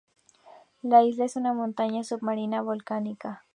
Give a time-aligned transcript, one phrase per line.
[0.81, 3.45] La isla es una montaña submarina volcánica.